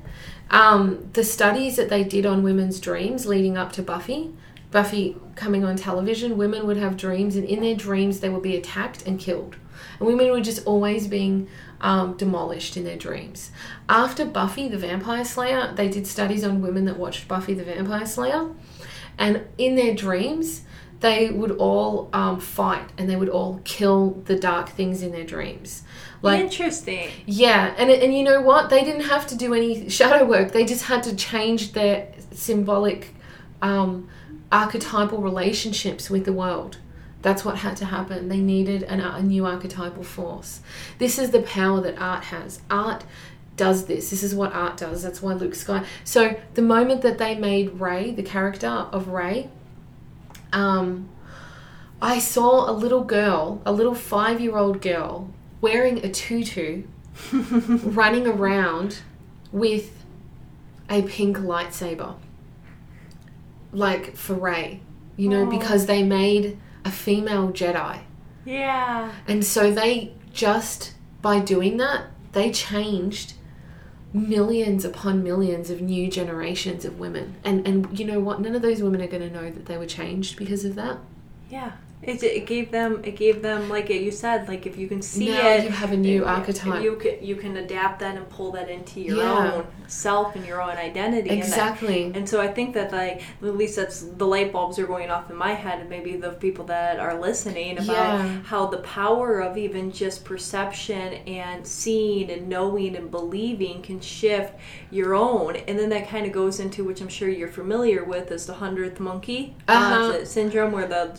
[0.51, 4.33] um, the studies that they did on women's dreams leading up to Buffy,
[4.71, 8.57] Buffy coming on television, women would have dreams, and in their dreams they would be
[8.57, 9.57] attacked and killed.
[9.99, 11.49] And women were just always being
[11.81, 13.51] um, demolished in their dreams.
[13.89, 18.07] After Buffy the Vampire Slayer, they did studies on women that watched Buffy the Vampire
[18.07, 18.51] Slayer,
[19.19, 20.63] and in their dreams,
[21.01, 25.25] they would all um, fight and they would all kill the dark things in their
[25.25, 25.83] dreams.
[26.23, 27.11] Like Interesting.
[27.27, 28.71] yeah, and and you know what?
[28.71, 30.53] They didn't have to do any shadow work.
[30.53, 33.15] They just had to change their symbolic,
[33.63, 34.09] um,
[34.51, 36.79] archetypal relationships with the world.
[37.23, 38.29] That's what had to happen.
[38.29, 40.61] They needed an, a new archetypal force.
[40.99, 42.61] This is the power that art has.
[42.71, 43.05] Art
[43.57, 44.11] does this.
[44.11, 45.03] This is what art does.
[45.03, 45.85] That's why Luke Sky.
[46.05, 49.49] So the moment that they made Rey, the character of Rey,
[50.53, 51.09] um,
[52.01, 56.85] I saw a little girl, a little five year old girl, wearing a tutu,
[57.33, 58.99] running around
[59.53, 60.03] with
[60.91, 62.17] a pink lightsaber.
[63.73, 64.81] Like for Rey,
[65.17, 65.51] you know, Oh.
[65.51, 68.01] because they made a female Jedi.
[68.45, 69.13] Yeah.
[69.27, 73.35] And so they just, by doing that, they changed
[74.13, 77.35] millions upon millions of new generations of women.
[77.45, 78.41] And and you know what?
[78.41, 80.99] None of those women are going to know that they were changed because of that.
[81.51, 81.73] Yeah.
[82.03, 85.31] It, it gave them it gave them like you said like if you can see
[85.31, 86.83] now it you have a new archetype.
[86.83, 89.53] you can you can adapt that and pull that into your Yeah.
[89.55, 92.13] own self and your own identity and that- exactly.
[92.15, 95.31] And so I think that like at least that's the light bulbs are going off
[95.31, 97.87] in my head and maybe the people that are listening about
[98.19, 98.41] Yeah.
[98.45, 104.53] how the power of even just perception and seeing and knowing and believing can shift
[104.91, 105.57] your own.
[105.57, 108.55] And then that kind of goes into which I'm sure you're familiar with is the
[108.55, 110.25] hundredth monkey uh, Uh-huh.
[110.25, 111.13] syndrome where the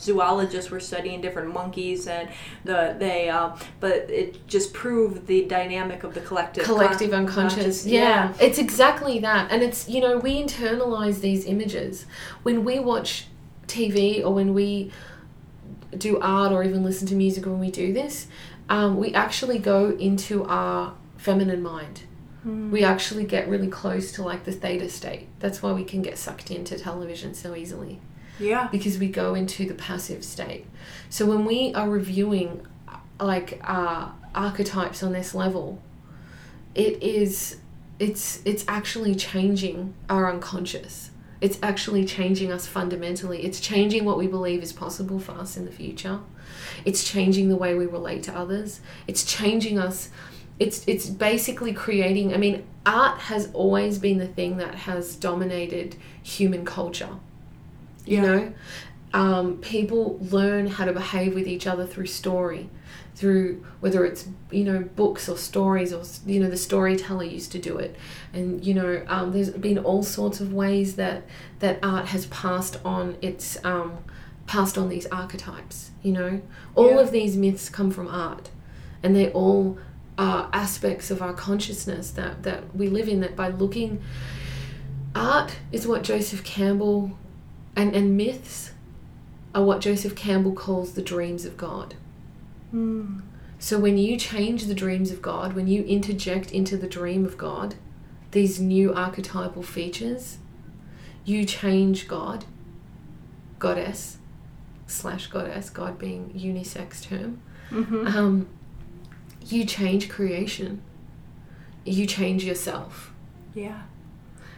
[0.67, 2.29] zoologists were studying different monkeys and
[2.63, 7.55] the they uh, but it just proved the dynamic of the collective collective con- unconscious.
[7.83, 8.33] conscious- Yeah.
[8.39, 9.51] it's exactly that.
[9.51, 12.05] And it's, you know, we internalize these images.
[12.43, 13.25] When we watch
[13.67, 14.91] TV or when we
[15.97, 18.27] do art or even listen to music when we do this,
[18.69, 22.01] um, we actually go into our feminine mind.
[22.71, 25.27] We actually get really close to like the theta state.
[25.39, 27.99] That's why we can get sucked into television so easily
[28.39, 30.65] yeah because we go into the passive state.
[31.09, 32.65] So when we are reviewing
[33.19, 35.81] like uh, archetypes on this level,
[36.75, 37.57] it is
[37.99, 41.11] it's it's actually changing our unconscious.
[41.39, 43.43] It's actually changing us fundamentally.
[43.43, 46.19] It's changing what we believe is possible for us in the future.
[46.83, 48.81] It's changing the way we relate to others.
[49.07, 50.09] It's changing us.
[50.59, 52.33] It's it's basically creating.
[52.33, 57.17] I mean, art has always been the thing that has dominated human culture
[58.07, 58.21] you Yeah.
[58.35, 58.53] know
[59.13, 62.69] um, people learn how to behave with each other through story
[63.15, 67.57] through whether it's you know books or stories or you know the storyteller used to
[67.59, 67.95] do it
[68.33, 71.23] and you know um, there's been all sorts of ways that
[71.59, 73.97] that art has passed on its um,
[74.45, 76.41] passed on these archetypes you know
[76.75, 76.99] all Yeah.
[76.99, 78.49] of these myths come from art
[79.01, 79.77] and they all
[80.17, 84.01] are aspects of our consciousness that that we live in that by looking
[85.15, 87.17] art is what Joseph Campbell
[87.77, 88.71] and, and myths
[89.55, 91.95] are what Joseph Campbell calls the dreams of God.
[92.73, 93.21] Mm.
[93.59, 97.37] So when you change the dreams of God, when you interject into the dream of
[97.37, 97.75] God
[98.31, 100.37] these new archetypal features,
[101.23, 102.43] you change God,
[103.57, 104.17] goddess,
[104.85, 107.41] slash goddess, God being unisex term.
[107.71, 108.05] Mhm.
[108.13, 108.47] Um,
[109.45, 110.81] you change creation.
[111.85, 113.13] You change yourself.
[113.53, 113.83] yeah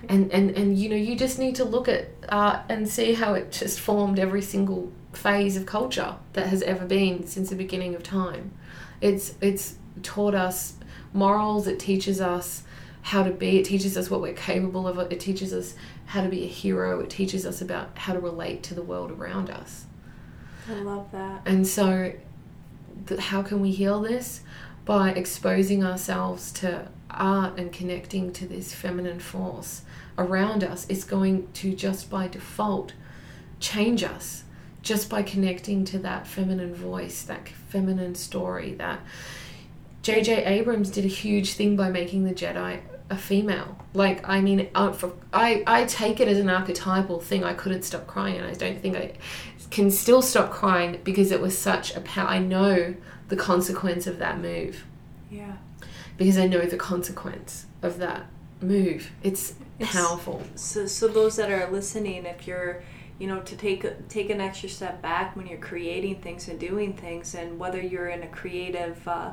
[0.08, 3.34] and and and you know you just need to look at art and see how
[3.34, 7.96] it just formed every single phase of culture that has ever been since the beginning
[7.96, 8.52] of time.
[9.02, 10.76] It's it's taught us
[11.12, 12.64] morals it teaches us
[13.02, 15.74] how to be it teaches us what we're capable of it teaches us
[16.06, 19.12] how to be a hero it teaches us about how to relate to the world
[19.12, 19.86] around us.
[20.70, 21.42] I love that.
[21.46, 22.14] And so
[23.08, 24.42] th- how can we heal this?
[24.86, 29.82] By exposing ourselves to art and connecting to this feminine force
[30.20, 32.94] around us is going to just by default
[33.60, 34.44] change us
[34.82, 38.74] just by connecting to that feminine voice, that feminine story.
[38.76, 39.00] That
[40.04, 40.46] J.J.
[40.46, 43.78] Abrams did a huge thing by making the Jedi a female.
[43.94, 44.96] Like, I mean, uh,
[45.34, 47.44] I, I take it as an archetypal thing.
[47.44, 49.14] I couldn't stop crying, and I don't think I
[49.72, 52.28] can still stop crying because it was such a power.
[52.28, 52.96] I know
[53.28, 54.86] the consequence of that move.
[55.30, 55.58] Yeah.
[56.18, 58.26] Because I know the consequence of that
[58.62, 59.12] move.
[59.24, 60.44] It's, it's powerful.
[60.56, 62.84] So, so those that are listening, if you're
[63.20, 66.94] you know to take take an extra step back when you're creating things and doing
[66.94, 69.32] things and whether you're in a creative uh,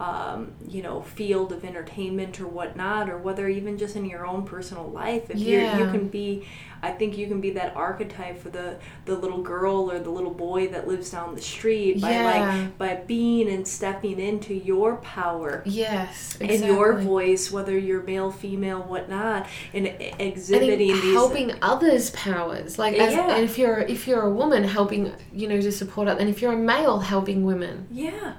[0.00, 4.44] um, you know field of entertainment or whatnot or whether even just in your own
[4.44, 5.76] personal life if yeah.
[5.76, 6.46] you you can be
[6.82, 10.32] I think you can be that archetype for the the little girl or the little
[10.32, 12.24] boy that lives down the street by yeah.
[12.24, 15.62] like by being and stepping into your power.
[15.64, 16.56] Yes, exactly.
[16.56, 19.88] and your voice, whether you're male, female, whatnot, and
[20.18, 22.78] exhibiting these helping others' powers.
[22.78, 23.34] Like, as, yeah.
[23.34, 26.40] and if you're if you're a woman, helping you know to support it, and if
[26.40, 27.88] you're a male, helping women.
[27.90, 28.34] Yeah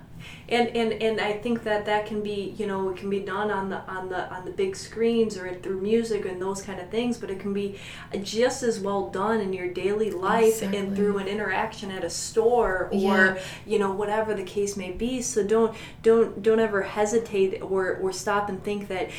[0.49, 3.51] and and and I think that that can be you know it can be done
[3.51, 6.89] on the on the on the big screens or through music and those kind of
[6.89, 7.77] things but it can be
[8.23, 10.77] just as well done in your daily life exactly.
[10.79, 13.39] and through an interaction at a store or yeah.
[13.65, 18.11] you know whatever the case may be so don't don't don't ever hesitate or or
[18.11, 19.09] stop and think that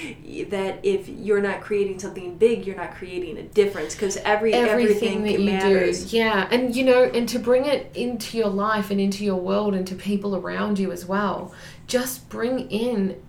[0.49, 5.22] that if you're not creating something big you're not creating a difference because every everything,
[5.22, 6.11] everything that you matters.
[6.11, 9.37] do yeah and you know and to bring it into your life and into your
[9.37, 11.53] world and to people around you as well well.
[11.87, 13.21] Just bring in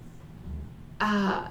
[1.00, 1.50] uh,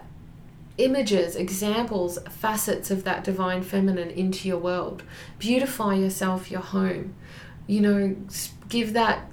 [0.79, 5.03] images, examples, facets of that divine feminine into your world.
[5.39, 7.15] Beautify yourself, your home.
[7.67, 8.17] You know,
[8.69, 9.27] give that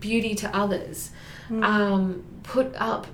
[0.00, 1.10] beauty to others.
[1.48, 1.64] Mm.
[1.64, 3.06] Um, put up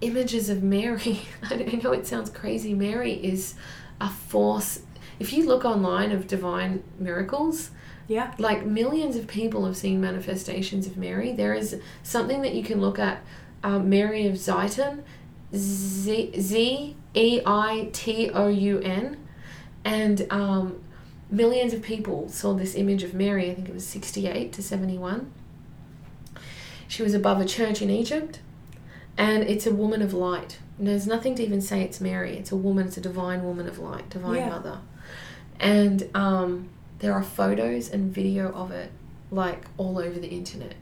[0.00, 1.20] images of Mary.
[1.42, 2.74] I know it sounds crazy.
[2.74, 3.54] Mary is
[4.00, 4.80] a force.
[5.18, 7.70] If you look online of divine miracles,
[8.08, 8.34] yeah.
[8.38, 11.32] Like millions of people have seen manifestations of Mary.
[11.32, 13.20] There is something that you can look at
[13.64, 15.02] um, Mary of Zeitoun,
[15.54, 19.16] Z E I T O U N,
[19.84, 20.80] and um,
[21.30, 23.50] millions of people saw this image of Mary.
[23.50, 25.32] I think it was 68 to 71.
[26.88, 28.40] She was above a church in Egypt,
[29.18, 30.58] and it's a woman of light.
[30.78, 32.36] And there's nothing to even say it's Mary.
[32.36, 34.48] It's a woman, it's a divine woman of light, divine yeah.
[34.48, 34.78] mother.
[35.58, 36.68] And um,
[36.98, 38.90] there are photos and video of it
[39.30, 40.74] like all over the internet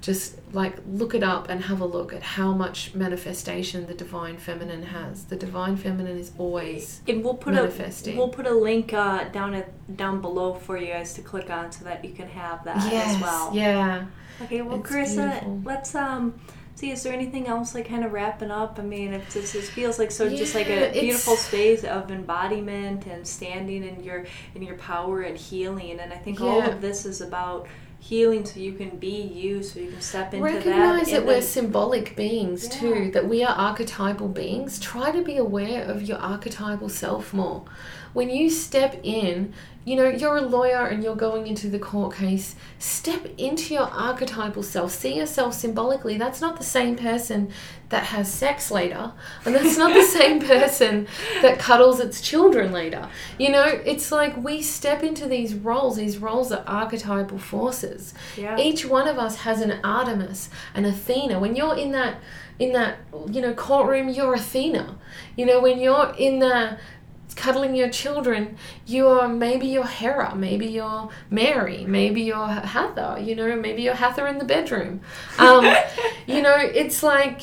[0.00, 4.38] just like look it up and have a look at how much manifestation the divine
[4.38, 5.24] feminine has.
[5.24, 8.16] The divine feminine is always and we'll put manifesting.
[8.16, 11.50] A, we'll put a link uh, down at down below for you guys to click
[11.50, 13.54] on so that you can have that yes, as well.
[13.54, 14.06] Yeah.
[14.42, 15.62] Okay, well, it's Carissa, beautiful.
[15.64, 16.40] let's um
[16.74, 16.90] see.
[16.90, 18.78] Is there anything else like kind of wrapping up?
[18.78, 22.10] I mean, it just it feels like so yeah, just like a beautiful space of
[22.10, 26.00] embodiment and standing in your in your power and healing.
[26.00, 26.46] And I think yeah.
[26.46, 27.66] all of this is about
[28.00, 31.26] healing so you can be you so you can step into recognize that recognize that
[31.26, 32.80] we're symbolic beings yeah.
[32.80, 37.62] too that we are archetypal beings try to be aware of your archetypal self more
[38.12, 39.52] when you step in
[39.84, 42.54] you know, you're a lawyer and you're going into the court case.
[42.78, 44.92] Step into your archetypal self.
[44.92, 46.18] See yourself symbolically.
[46.18, 47.50] That's not the same person
[47.88, 49.12] that has sex later,
[49.44, 51.08] and that's not the same person
[51.40, 53.08] that cuddles its children later.
[53.38, 55.96] You know, it's like we step into these roles.
[55.96, 58.12] These roles are archetypal forces.
[58.36, 58.58] Yeah.
[58.58, 61.40] Each one of us has an Artemis, an Athena.
[61.40, 62.20] When you're in that
[62.58, 62.98] in that
[63.30, 64.98] you know courtroom, you're Athena.
[65.36, 66.78] You know, when you're in the
[67.34, 68.56] cuddling your children,
[68.86, 73.94] you are maybe you're Hera, maybe you're Mary, maybe you're Hathor, you know, maybe you're
[73.94, 75.00] Hathor in the bedroom.
[75.38, 75.64] Um,
[76.26, 77.42] you know, it's like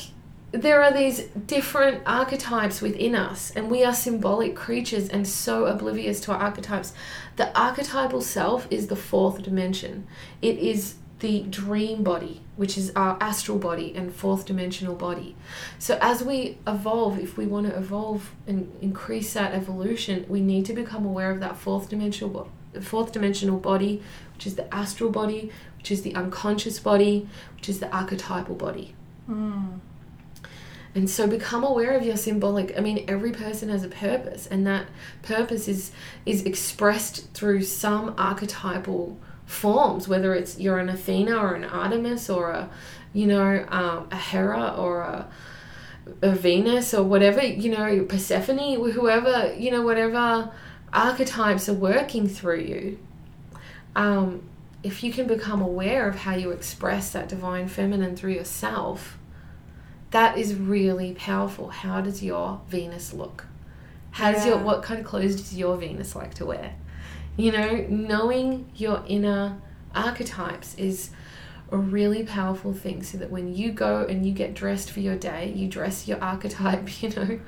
[0.50, 6.20] there are these different archetypes within us, and we are symbolic creatures and so oblivious
[6.22, 6.92] to our archetypes.
[7.36, 10.06] The archetypal self is the fourth dimension.
[10.40, 15.34] It is the dream body, which is our astral body and fourth dimensional body.
[15.78, 20.64] So, as we evolve, if we want to evolve and increase that evolution, we need
[20.66, 22.50] to become aware of that fourth dimensional,
[22.80, 24.02] fourth dimensional body,
[24.34, 28.94] which is the astral body, which is the unconscious body, which is the archetypal body.
[29.28, 29.80] Mm.
[30.94, 32.76] And so become aware of your symbolic.
[32.76, 34.86] I mean, every person has a purpose, and that
[35.22, 35.90] purpose is
[36.24, 39.18] is expressed through some archetypal
[39.48, 42.70] forms, whether it's you're an Athena or an Artemis or a,
[43.12, 45.28] you know, um, a Hera or a,
[46.22, 50.52] a Venus or whatever, you know, Persephone, whoever, you know, whatever
[50.92, 52.98] archetypes are working through you.
[53.96, 54.42] Um,
[54.82, 59.18] if you can become aware of how you express that divine feminine through yourself,
[60.10, 61.68] that is really powerful.
[61.70, 63.46] How does your Venus look?
[64.10, 66.74] How does your what kind of clothes does your Venus like to wear?
[67.38, 69.58] You know, knowing your inner
[69.94, 71.10] archetypes is
[71.70, 75.14] a really powerful thing so that when you go and you get dressed for your
[75.14, 77.38] day, you dress your archetype, you know,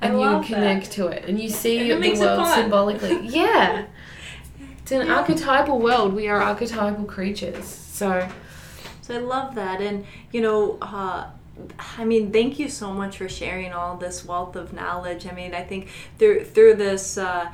[0.00, 0.90] and you connect that.
[0.92, 3.20] to it and you see And the world symbolically.
[3.28, 3.86] Yeah.
[4.82, 5.14] It's an Yeah.
[5.18, 6.12] archetypal world.
[6.12, 7.64] We are archetypal creatures.
[7.64, 8.28] So,
[9.00, 11.26] So I love that, and you know, uh,
[11.98, 15.24] I mean, thank you so much for sharing all this wealth of knowledge.
[15.26, 15.88] I mean, I think
[16.18, 17.16] through through this.
[17.16, 17.48] Uh,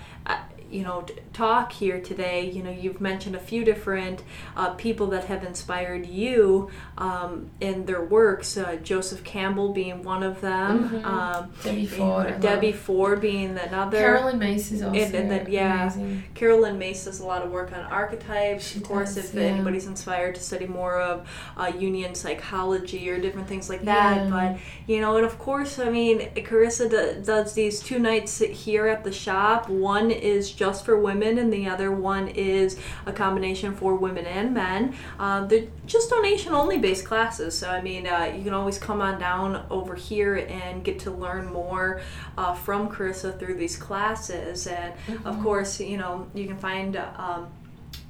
[0.71, 2.49] you know, talk here today.
[2.51, 4.23] You know, you've mentioned a few different
[4.57, 8.57] uh, people that have inspired you um, in their works.
[8.57, 10.89] Uh, Joseph Campbell being one of them.
[10.91, 11.05] Mhm.
[11.05, 12.41] Um, Debbie Ford.
[12.41, 12.73] Debbie.
[12.73, 13.99] Ford being another.
[13.99, 15.83] Carolyn Myss is also And- and then, yeah.
[15.93, 16.23] amazing.
[16.35, 18.68] Carolyn Myss does a lot of work on archetypes.
[18.68, 19.43] She of course, does, if yeah.
[19.43, 24.16] anybody's inspired to study more of uh, Jungian psychology or different things like that.
[24.27, 24.31] Yeah.
[24.31, 28.87] But, you know, and of course, I mean, Carissa do, does these two nights here
[28.87, 29.68] at the shop.
[29.68, 34.53] One is just for women, and the other one is a combination for women and
[34.53, 34.95] men.
[35.19, 37.51] Um, they're just donation only based classes.
[37.61, 41.11] So, I mean, uh, you can always come on down over here and get to
[41.11, 42.03] learn more
[42.37, 44.67] uh, from Carissa through these classes.
[44.67, 44.93] And,
[45.25, 46.97] of course, you know, you can find.
[46.97, 47.43] Um,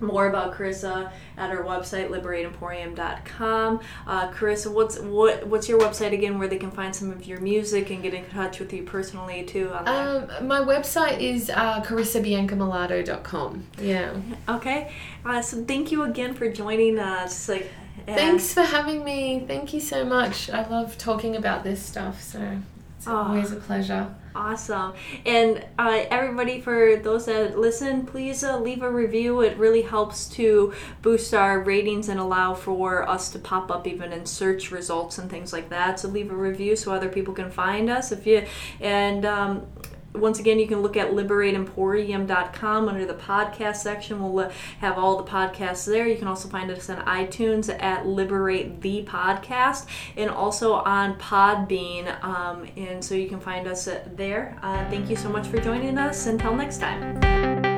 [0.01, 3.81] more about Carissa at our website liberateemporium.com.
[4.07, 7.41] Uh, Carissa, what's what what's your website again where they can find some of your
[7.41, 9.87] music and get in touch with you personally too on?
[9.89, 13.67] Um, my website is uh, carissabiancamalato.com.
[13.81, 14.15] Yeah.
[14.49, 14.93] okay.
[15.25, 17.49] Uh, so thank you again for joining us.
[17.49, 17.71] Like
[18.07, 19.45] and- Thanks for having me.
[19.47, 20.49] Thank you so much.
[20.51, 22.59] I love talking about this stuff, so
[22.97, 23.17] it's Oh.
[23.17, 24.15] always a pleasure.
[24.35, 24.93] Awesome.
[25.27, 29.41] And uh, everybody, for those that listen, please uh, leave a review.
[29.41, 30.73] It really helps to
[31.03, 35.29] boost our ratings and allow for us to pop up even in search results and
[35.29, 35.99] things like that.
[35.99, 38.13] So leave a review so other people can find us.
[38.13, 38.47] If you
[38.81, 39.67] and um,
[40.15, 44.21] once again, you can look at liberateemporium.com under the podcast section.
[44.21, 46.09] We'll have all the podcasts there.
[46.09, 49.87] You can also find us on iTunes at Liberate the Podcast
[50.17, 52.23] and also on Podbean.
[52.25, 54.59] Um, and so you can find us uh, there.
[54.63, 56.27] Uh, thank you so much for joining us.
[56.27, 57.70] Until next time.